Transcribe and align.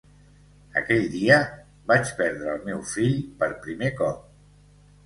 Aquell 0.81 1.05
dia 1.17 1.37
vaig 1.93 2.15
perdre 2.23 2.51
el 2.55 2.67
meu 2.71 2.83
fill 2.97 3.17
per 3.45 3.53
primer 3.69 3.95
cop. 4.03 4.27